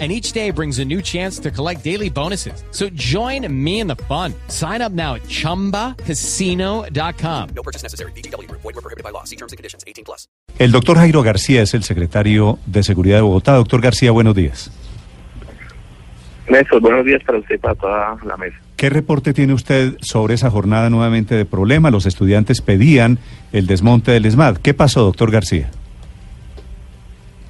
and 0.00 0.10
each 0.10 0.32
day 0.32 0.50
brings 0.50 0.80
a 0.80 0.84
new 0.84 1.00
chance 1.00 1.38
to 1.38 1.52
collect 1.52 1.84
daily 1.84 2.10
bonuses. 2.10 2.64
So 2.72 2.88
join 2.94 3.46
me 3.48 3.78
in 3.78 3.86
the 3.86 3.94
fun. 4.08 4.34
Sign 4.48 4.82
up 4.82 4.90
now 4.90 5.14
at 5.14 5.22
ChumbaCasino.com. 5.28 7.48
No 7.54 7.62
purchase 7.62 7.84
necessary. 7.84 8.10
BGW. 8.16 8.50
Void 8.50 8.64
were 8.64 8.72
prohibited 8.72 9.04
by 9.04 9.10
law. 9.10 9.22
See 9.22 9.36
terms 9.36 9.52
and 9.52 9.56
conditions. 9.56 9.84
18 9.86 10.04
plus. 10.04 10.26
El 10.58 10.72
doctor 10.72 10.96
Jairo 10.96 11.22
García 11.22 11.62
es 11.62 11.74
el 11.74 11.84
secretario 11.84 12.58
de 12.66 12.82
Seguridad 12.82 13.18
de 13.18 13.22
Bogotá. 13.22 13.54
Doctor 13.54 13.80
García, 13.80 14.10
buenos 14.10 14.34
días. 14.34 14.72
Néstor, 16.48 16.80
buenos 16.80 17.06
días 17.06 17.22
para 17.24 17.38
usted 17.38 17.54
y 17.54 17.58
para 17.58 17.74
toda 17.74 18.16
la 18.24 18.36
mesa. 18.36 18.56
¿Qué 18.76 18.90
reporte 18.90 19.32
tiene 19.32 19.54
usted 19.54 19.96
sobre 20.00 20.34
esa 20.34 20.50
jornada 20.50 20.90
nuevamente 20.90 21.34
de 21.34 21.44
problema? 21.44 21.90
Los 21.90 22.06
estudiantes 22.06 22.60
pedían 22.60 23.18
el 23.52 23.66
desmonte 23.66 24.12
del 24.12 24.26
ESMAD. 24.26 24.58
¿Qué 24.58 24.74
pasó, 24.74 25.04
doctor 25.04 25.30
García? 25.30 25.70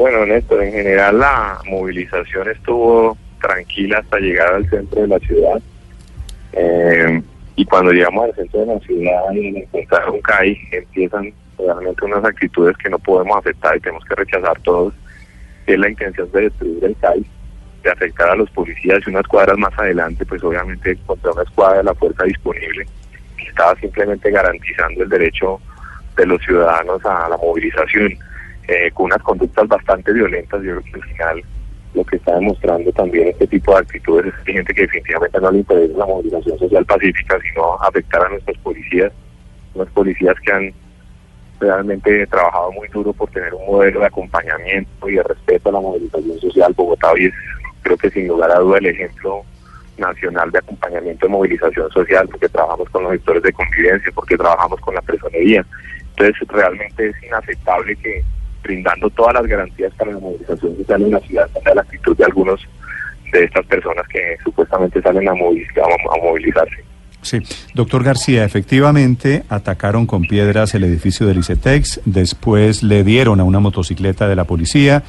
Bueno, 0.00 0.24
Néstor, 0.24 0.62
en 0.62 0.72
general 0.72 1.18
la 1.18 1.58
movilización 1.66 2.48
estuvo 2.48 3.18
tranquila 3.38 3.98
hasta 3.98 4.18
llegar 4.18 4.54
al 4.54 4.70
centro 4.70 5.02
de 5.02 5.08
la 5.08 5.18
ciudad. 5.18 5.60
Eh, 6.54 7.22
y 7.54 7.66
cuando 7.66 7.92
llegamos 7.92 8.24
al 8.24 8.34
centro 8.34 8.60
de 8.60 8.66
la 8.66 8.80
ciudad 8.80 9.32
y 9.34 9.58
encontrar 9.58 10.08
un 10.08 10.22
CAI, 10.22 10.58
empiezan 10.72 11.34
realmente 11.58 12.02
unas 12.06 12.24
actitudes 12.24 12.78
que 12.78 12.88
no 12.88 12.98
podemos 12.98 13.36
aceptar 13.36 13.76
y 13.76 13.80
tenemos 13.80 14.02
que 14.06 14.14
rechazar 14.14 14.58
todos. 14.62 14.94
Es 15.66 15.78
la 15.78 15.90
intención 15.90 16.32
de 16.32 16.40
destruir 16.44 16.82
el 16.82 16.96
CAI, 16.96 17.26
de 17.82 17.90
afectar 17.90 18.30
a 18.30 18.36
los 18.36 18.48
policías 18.52 19.00
y 19.06 19.10
unas 19.10 19.26
cuadras 19.26 19.58
más 19.58 19.78
adelante, 19.78 20.24
pues 20.24 20.42
obviamente 20.42 20.96
contra 21.04 21.30
una 21.32 21.42
escuadra 21.42 21.76
de 21.76 21.84
la 21.84 21.94
fuerza 21.94 22.24
disponible, 22.24 22.86
que 23.36 23.44
estaba 23.44 23.78
simplemente 23.78 24.30
garantizando 24.30 25.02
el 25.02 25.10
derecho 25.10 25.60
de 26.16 26.24
los 26.24 26.40
ciudadanos 26.40 27.04
a 27.04 27.28
la 27.28 27.36
movilización 27.36 28.18
eh, 28.70 28.90
con 28.92 29.06
unas 29.06 29.22
conductas 29.22 29.66
bastante 29.66 30.12
violentas. 30.12 30.62
Yo 30.62 30.76
creo 30.76 30.82
que 30.84 31.00
al 31.00 31.08
final 31.08 31.44
lo 31.92 32.04
que 32.04 32.16
está 32.16 32.36
demostrando 32.36 32.92
también 32.92 33.26
este 33.26 33.48
tipo 33.48 33.72
de 33.72 33.80
actitudes 33.80 34.32
es 34.32 34.44
gente 34.44 34.72
que 34.72 34.82
definitivamente 34.82 35.40
no 35.40 35.50
le 35.50 35.58
interesa 35.58 35.98
la 35.98 36.06
movilización 36.06 36.56
social 36.56 36.84
pacífica, 36.86 37.36
sino 37.40 37.74
afectar 37.82 38.24
a 38.24 38.28
nuestros 38.28 38.56
policías, 38.58 39.12
unos 39.74 39.90
policías 39.90 40.36
que 40.44 40.52
han 40.52 40.72
realmente 41.58 42.26
trabajado 42.28 42.70
muy 42.70 42.86
duro 42.88 43.12
por 43.12 43.28
tener 43.30 43.52
un 43.54 43.66
modelo 43.66 44.00
de 44.00 44.06
acompañamiento 44.06 45.08
y 45.08 45.14
de 45.14 45.22
respeto 45.24 45.68
a 45.68 45.72
la 45.72 45.80
movilización 45.80 46.38
social. 46.38 46.72
Bogotá 46.76 47.10
hoy 47.10 47.24
es, 47.26 47.34
creo 47.82 47.96
que 47.96 48.10
sin 48.10 48.28
lugar 48.28 48.52
a 48.52 48.60
duda, 48.60 48.78
el 48.78 48.86
ejemplo 48.86 49.42
nacional 49.98 50.52
de 50.52 50.58
acompañamiento 50.60 51.26
de 51.26 51.32
movilización 51.32 51.90
social, 51.90 52.28
porque 52.28 52.48
trabajamos 52.48 52.88
con 52.90 53.02
los 53.02 53.12
sectores 53.14 53.42
de 53.42 53.52
convivencia, 53.52 54.12
porque 54.14 54.36
trabajamos 54.36 54.80
con 54.80 54.94
la 54.94 55.02
personería. 55.02 55.66
Entonces, 56.10 56.48
realmente 56.48 57.08
es 57.08 57.22
inaceptable 57.24 57.96
que 57.96 58.22
brindando 58.62 59.10
todas 59.10 59.34
las 59.34 59.46
garantías 59.46 59.92
para 59.94 60.12
la 60.12 60.18
movilización 60.18 60.76
social 60.76 61.02
en 61.02 61.10
la 61.10 61.20
ciudad, 61.20 61.50
la 61.74 61.80
actitud 61.80 62.16
de 62.16 62.24
algunos 62.24 62.60
de 63.32 63.44
estas 63.44 63.64
personas 63.66 64.06
que 64.08 64.36
supuestamente 64.42 65.00
salen 65.00 65.28
a 65.28 65.34
movilizarse. 65.34 66.84
Sí, 67.22 67.38
doctor 67.74 68.02
García, 68.02 68.44
efectivamente 68.44 69.44
atacaron 69.50 70.06
con 70.06 70.22
piedras 70.22 70.74
el 70.74 70.84
edificio 70.84 71.26
del 71.26 71.38
ICETEX, 71.38 72.00
después 72.06 72.82
le 72.82 73.04
dieron 73.04 73.40
a 73.40 73.44
una 73.44 73.60
motocicleta 73.60 74.26
de 74.26 74.36
la 74.36 74.44
policía, 74.44 75.02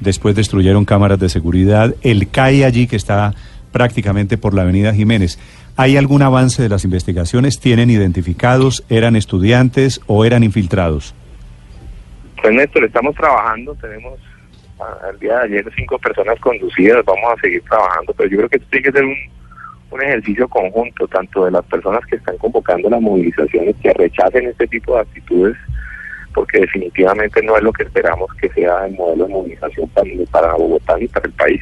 después 0.00 0.34
destruyeron 0.34 0.86
cámaras 0.86 1.18
de 1.18 1.28
seguridad, 1.28 1.94
el 2.02 2.30
CAI 2.30 2.64
allí 2.64 2.86
que 2.86 2.96
está 2.96 3.34
prácticamente 3.70 4.38
por 4.38 4.54
la 4.54 4.62
avenida 4.62 4.94
Jiménez. 4.94 5.38
¿Hay 5.76 5.96
algún 5.96 6.22
avance 6.22 6.62
de 6.62 6.70
las 6.70 6.84
investigaciones? 6.84 7.60
¿Tienen 7.60 7.90
identificados? 7.90 8.82
¿Eran 8.88 9.14
estudiantes 9.14 10.00
o 10.06 10.24
eran 10.24 10.42
infiltrados? 10.42 11.14
Pues 12.48 12.56
Néstor, 12.56 12.84
estamos 12.84 13.14
trabajando, 13.14 13.74
tenemos 13.74 14.18
al 15.06 15.18
día 15.18 15.36
de 15.40 15.44
ayer 15.44 15.72
cinco 15.76 15.98
personas 15.98 16.40
conducidas, 16.40 17.04
vamos 17.04 17.30
a 17.30 17.40
seguir 17.42 17.62
trabajando, 17.64 18.14
pero 18.14 18.30
yo 18.30 18.38
creo 18.38 18.48
que 18.48 18.56
esto 18.56 18.68
tiene 18.70 18.84
que 18.84 18.92
ser 18.92 19.04
un, 19.04 19.16
un 19.90 20.02
ejercicio 20.02 20.48
conjunto, 20.48 21.06
tanto 21.08 21.44
de 21.44 21.50
las 21.50 21.62
personas 21.66 22.00
que 22.06 22.16
están 22.16 22.38
convocando 22.38 22.88
las 22.88 23.02
movilizaciones, 23.02 23.76
que 23.82 23.92
rechacen 23.92 24.46
este 24.46 24.66
tipo 24.66 24.94
de 24.94 25.02
actitudes, 25.02 25.58
porque 26.32 26.60
definitivamente 26.60 27.42
no 27.42 27.54
es 27.54 27.62
lo 27.62 27.70
que 27.70 27.82
esperamos 27.82 28.32
que 28.40 28.48
sea 28.48 28.86
el 28.86 28.94
modelo 28.94 29.26
de 29.26 29.34
movilización 29.34 29.86
para, 29.90 30.08
para 30.30 30.54
Bogotá 30.54 30.98
y 30.98 31.08
para 31.08 31.26
el 31.26 31.32
país. 31.34 31.60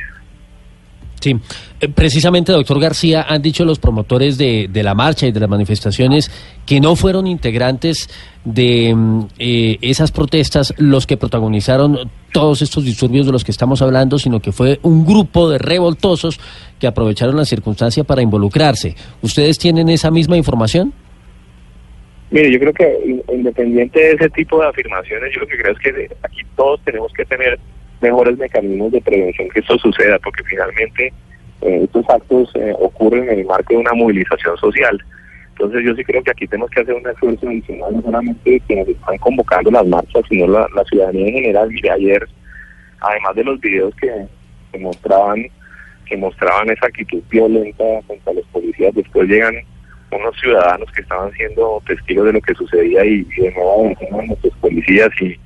Sí, 1.21 1.35
eh, 1.81 1.89
precisamente, 1.89 2.53
doctor 2.53 2.79
García, 2.79 3.25
han 3.29 3.41
dicho 3.43 3.65
los 3.65 3.79
promotores 3.79 4.37
de, 4.37 4.69
de, 4.71 4.83
la 4.83 4.95
marcha 4.95 5.27
y 5.27 5.33
de 5.33 5.41
las 5.41 5.49
manifestaciones 5.49 6.31
que 6.67 6.81
no 6.81 6.95
fueron 6.95 7.27
integrantes 7.27 8.09
de 8.45 8.95
mm, 8.95 9.27
eh, 9.39 9.79
esas 9.81 10.13
protestas 10.13 10.75
los 10.79 11.07
que 11.07 11.17
protagonizaron 11.17 12.11
todos 12.33 12.61
estos 12.63 12.85
disturbios 12.85 13.27
de 13.27 13.33
los 13.33 13.45
que 13.45 13.51
estamos 13.51 13.81
hablando, 13.83 14.19
sino 14.19 14.41
que 14.41 14.53
fue 14.53 14.79
un 14.83 15.07
grupo 15.07 15.49
de 15.49 15.59
revoltosos 15.59 16.39
que 16.79 16.87
aprovecharon 16.87 17.37
la 17.37 17.45
circunstancia 17.45 18.05
para 18.05 18.23
involucrarse. 18.23 18.95
¿Ustedes 19.23 19.59
tienen 19.59 19.89
esa 19.89 20.11
misma 20.11 20.37
información? 20.37 20.93
Mire, 22.31 22.53
yo 22.53 22.59
creo 22.59 22.73
que 22.73 23.23
independiente 23.33 24.01
de 24.01 24.13
ese 24.13 24.31
tipo 24.31 24.61
de 24.61 24.69
afirmaciones, 24.69 25.33
yo 25.35 25.41
lo 25.41 25.47
que 25.47 25.57
creo 25.57 25.73
es 25.73 25.79
que 25.79 26.17
aquí 26.23 26.43
todos 26.57 26.81
tenemos 26.85 27.13
que 27.13 27.25
tener 27.25 27.59
mejores 28.01 28.37
mecanismos 28.39 28.93
de 28.93 29.01
prevención 29.01 29.49
que 29.49 29.61
esto 29.61 29.79
suceda, 29.79 30.19
porque 30.19 30.45
finalmente 30.45 31.13
eh, 31.63 31.81
estos 31.85 32.09
actos 32.09 32.51
eh, 32.55 32.73
ocurren 32.79 33.29
en 33.29 33.41
el 33.41 33.47
marco 33.47 33.75
de 33.75 33.79
una 33.81 33.93
movilización 33.95 34.57
social. 34.59 35.03
Entonces 35.51 35.85
yo 35.85 35.95
sí 35.95 36.05
creo 36.05 36.23
que 36.23 36.31
aquí 36.31 36.47
tenemos 36.47 36.71
que 36.71 36.81
hacer 36.83 36.95
un 36.95 37.09
esfuerzo 37.09 37.49
adicional, 37.49 37.95
no 37.95 38.03
solamente 38.03 38.61
quienes 38.67 38.89
están 38.89 39.17
convocando 39.19 39.71
las 39.71 39.87
marchas, 39.87 40.23
sino 40.29 40.47
la, 40.47 40.85
ciudadanía 40.85 41.29
en 41.29 41.35
general. 41.35 41.71
Mire, 41.71 41.91
ayer, 41.91 42.29
además 43.01 43.35
de 43.37 43.45
los 43.45 43.61
videos 43.61 43.95
que, 43.97 44.11
mostraban 44.79 45.47
que 46.05 46.17
mostraban 46.19 46.69
esa 46.69 46.87
actitud 46.87 47.23
violenta 47.31 47.85
contra 48.07 48.35
los 48.35 48.45
policías, 48.49 48.95
después 48.95 49.27
llegan 49.29 49.55
unos 50.13 50.39
ciudadanos 50.39 50.93
que 50.93 51.01
estaban 51.01 51.33
siendo 51.33 51.83
testigos 51.87 52.27
de 52.27 52.35
lo 52.35 52.41
que 52.43 52.55
sucedía 52.55 53.05
y, 53.05 53.25
de 53.25 53.53
nuevo 53.53 53.97
a 54.13 54.27
nuestros 54.27 54.55
policías 54.61 55.09
y 55.21 55.37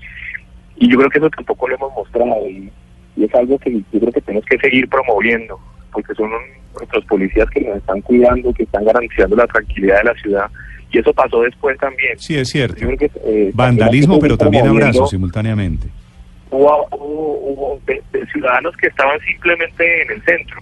y 0.80 0.90
yo 0.90 0.96
creo 0.96 1.10
que 1.10 1.18
eso 1.18 1.30
tampoco 1.30 1.68
lo 1.68 1.76
hemos 1.76 1.92
mostrado 1.94 2.48
y, 2.48 2.70
es 3.16 3.34
algo 3.34 3.58
que 3.58 3.70
yo 3.70 4.00
creo 4.00 4.12
que 4.12 4.20
tenemos 4.22 4.46
que 4.46 4.56
seguir 4.56 4.88
promoviendo, 4.88 5.60
porque 5.92 6.14
son 6.14 6.30
nuestros 6.74 7.04
policías 7.04 7.50
que 7.50 7.60
nos 7.60 7.76
están 7.76 8.00
cuidando, 8.00 8.54
que 8.54 8.62
están 8.62 8.82
garantizando 8.84 9.36
la 9.36 9.46
tranquilidad 9.46 9.98
de 9.98 10.04
la 10.04 10.14
ciudad. 10.14 10.50
Y 10.90 10.98
eso 11.00 11.12
pasó 11.12 11.42
después 11.42 11.76
también. 11.76 12.18
Sí, 12.18 12.38
es 12.38 12.48
cierto. 12.48 12.82
Eh, 13.26 13.50
Vandalismo, 13.52 14.18
pero 14.18 14.38
también 14.38 14.66
abrazos 14.66 15.10
simultáneamente. 15.10 15.88
Hubo, 16.50 16.88
hubo, 16.92 17.80
ciudadanos 18.32 18.74
que 18.78 18.86
estaban 18.86 19.20
simplemente 19.20 20.02
en 20.02 20.12
el 20.12 20.22
centro 20.22 20.60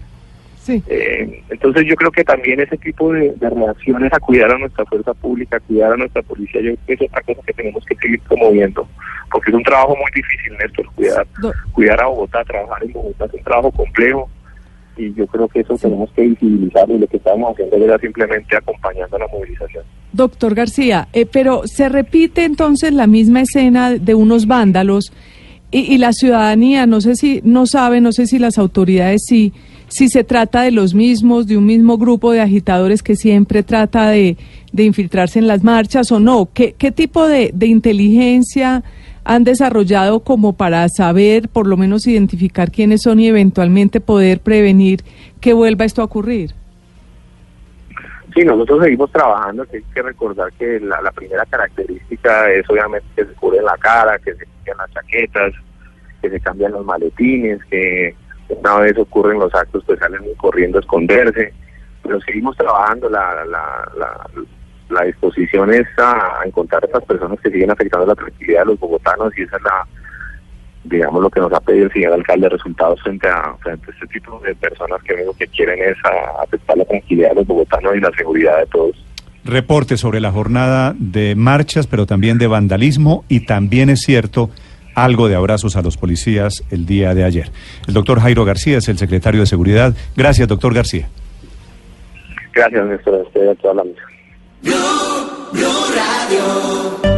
eh, 0.68 1.42
entonces 1.48 1.84
yo 1.86 1.96
creo 1.96 2.10
que 2.10 2.24
también 2.24 2.60
ese 2.60 2.76
tipo 2.76 3.12
de, 3.12 3.34
reacciones 3.40 4.12
a 4.12 4.20
cuidar 4.20 4.52
a 4.52 4.58
nuestra 4.58 4.84
fuerza 4.84 5.14
pública, 5.14 5.56
a 5.56 5.60
cuidar 5.60 5.92
a 5.92 5.96
nuestra 5.96 6.22
policía, 6.22 6.60
yo 6.60 6.74
creo 6.74 6.86
que 6.86 6.92
es 7.04 7.10
otra 7.10 7.22
cosa 7.22 7.40
que 7.46 7.52
tenemos 7.54 7.84
que 7.84 7.94
seguir 7.96 8.20
promoviendo, 8.20 8.88
porque 9.30 9.50
es 9.50 9.56
un 9.56 9.62
trabajo 9.62 9.94
muy 9.96 10.10
difícil, 10.14 10.52
Néstor, 10.58 10.86
cuidar, 10.94 11.26
cuidar 11.72 12.00
a 12.02 12.06
Bogotá, 12.06 12.44
trabajar 12.44 12.84
en 12.84 12.92
Bogotá 12.92 13.24
es 13.26 13.34
un 13.34 13.42
trabajo 13.42 13.70
complejo 13.70 14.30
y 14.96 15.14
yo 15.14 15.26
creo 15.26 15.48
que 15.48 15.60
eso 15.60 15.76
tenemos 15.76 16.10
que 16.12 16.22
visibilizarlo 16.22 16.96
y 16.96 16.98
lo 16.98 17.06
que 17.06 17.18
estamos 17.18 17.52
haciendo 17.52 17.76
era 17.76 17.98
simplemente 17.98 18.56
acompañando 18.56 19.16
a 19.16 19.20
la 19.20 19.28
movilización. 19.28 19.84
Doctor 20.12 20.54
García, 20.54 21.08
eh, 21.12 21.26
pero 21.26 21.62
se 21.66 21.88
repite 21.88 22.44
entonces 22.44 22.92
la 22.92 23.06
misma 23.06 23.42
escena 23.42 23.92
de 23.92 24.14
unos 24.14 24.46
vándalos 24.46 25.12
y, 25.70 25.94
y 25.94 25.98
la 25.98 26.12
ciudadanía, 26.12 26.86
no 26.86 27.00
sé 27.00 27.14
si 27.14 27.40
no 27.44 27.66
sabe, 27.66 28.00
no 28.00 28.12
sé 28.12 28.26
si 28.26 28.38
las 28.38 28.58
autoridades 28.58 29.22
sí 29.26 29.52
si 29.88 30.08
se 30.08 30.22
trata 30.22 30.62
de 30.62 30.70
los 30.70 30.94
mismos, 30.94 31.46
de 31.46 31.56
un 31.56 31.66
mismo 31.66 31.98
grupo 31.98 32.32
de 32.32 32.40
agitadores 32.40 33.02
que 33.02 33.16
siempre 33.16 33.62
trata 33.62 34.10
de, 34.10 34.36
infiltrarse 34.76 35.38
en 35.38 35.46
las 35.46 35.64
marchas 35.64 36.12
o 36.12 36.20
no. 36.20 36.50
¿Qué, 36.52 36.74
qué 36.78 36.92
tipo 36.92 37.26
de, 37.26 37.50
de, 37.54 37.66
inteligencia 37.66 38.84
han 39.28 39.44
desarrollado 39.44 40.20
como 40.20 40.54
para 40.54 40.88
saber, 40.88 41.50
por 41.50 41.66
lo 41.66 41.76
menos 41.76 42.06
identificar 42.06 42.70
quiénes 42.70 43.02
son 43.02 43.20
y 43.20 43.28
eventualmente 43.28 44.00
poder 44.00 44.40
prevenir 44.40 45.00
que 45.38 45.52
vuelva 45.52 45.84
esto 45.84 46.00
a 46.00 46.06
ocurrir? 46.06 46.54
Sí, 48.34 48.42
nosotros 48.42 48.84
seguimos 48.84 49.12
trabajando, 49.12 49.66
hay 49.70 49.82
que 49.92 50.02
recordar 50.02 50.50
que 50.54 50.80
la, 50.80 51.02
la 51.02 51.12
primera 51.12 51.44
característica 51.44 52.50
es 52.50 52.68
obviamente 52.70 53.06
que 53.14 53.26
se 53.26 53.32
cubre 53.34 53.60
la 53.60 53.76
cara, 53.76 54.18
que 54.18 54.34
se 54.34 54.46
cambian 54.46 54.76
las 54.78 54.90
chaquetas, 54.92 55.52
que 56.22 56.30
se 56.30 56.40
cambian 56.40 56.72
los 56.72 56.86
maletines, 56.86 57.62
que 57.66 58.14
una 58.48 58.78
vez 58.78 58.96
ocurren 58.96 59.38
los 59.40 59.54
actos, 59.54 59.84
pues 59.84 59.98
salen 59.98 60.22
corriendo 60.38 60.78
a 60.78 60.80
esconderse, 60.80 61.52
pero 62.02 62.18
seguimos 62.22 62.56
trabajando 62.56 63.10
la, 63.10 63.44
la, 63.44 63.92
la 63.98 64.26
disposición 65.04 65.72
es 65.72 65.86
a, 65.98 66.40
encontrar 66.44 66.82
a 66.82 66.86
estas 66.86 67.04
personas 67.04 67.38
que 67.40 67.50
siguen 67.50 67.70
afectando 67.70 68.06
la 68.06 68.14
tranquilidad 68.14 68.60
de 68.60 68.66
los 68.66 68.80
bogotanos 68.80 69.36
y 69.36 69.42
esa 69.42 69.56
es 69.56 69.62
la, 69.62 69.86
digamos, 70.84 71.22
lo 71.22 71.30
que 71.30 71.40
nos 71.40 71.52
ha 71.52 71.60
pedido 71.60 71.86
el 71.86 71.92
señor 71.92 72.12
alcalde, 72.14 72.48
resultados 72.48 73.00
frente 73.02 73.28
a, 73.28 73.54
frente 73.62 73.90
a 73.90 73.94
este 73.94 74.06
tipo 74.06 74.40
de 74.40 74.54
personas 74.54 75.02
que 75.02 75.24
lo 75.24 75.32
que 75.34 75.46
quieren 75.48 75.78
es 75.80 75.96
afectar 76.42 76.76
la 76.76 76.84
tranquilidad 76.84 77.30
de 77.30 77.34
los 77.36 77.46
bogotanos 77.46 77.96
y 77.96 78.00
la 78.00 78.10
seguridad 78.16 78.58
de 78.58 78.66
todos. 78.66 79.04
Reporte 79.44 79.96
sobre 79.96 80.20
la 80.20 80.32
jornada 80.32 80.94
de 80.98 81.34
marchas, 81.34 81.86
pero 81.86 82.06
también 82.06 82.38
de 82.38 82.46
vandalismo 82.46 83.24
y 83.28 83.46
también 83.46 83.88
es 83.88 84.00
cierto 84.00 84.50
algo 84.94 85.28
de 85.28 85.36
abrazos 85.36 85.76
a 85.76 85.82
los 85.82 85.96
policías 85.96 86.64
el 86.70 86.84
día 86.84 87.14
de 87.14 87.24
ayer. 87.24 87.50
El 87.86 87.94
doctor 87.94 88.20
Jairo 88.20 88.44
García 88.44 88.78
es 88.78 88.88
el 88.88 88.98
secretario 88.98 89.40
de 89.40 89.46
Seguridad. 89.46 89.94
Gracias, 90.16 90.48
doctor 90.48 90.74
García. 90.74 91.08
Gracias, 92.52 92.86
Néstor. 92.86 93.24
Estoy 93.26 93.48
a 93.48 93.54
toda 93.54 93.74
la 93.74 93.84
Radio. 95.94 97.17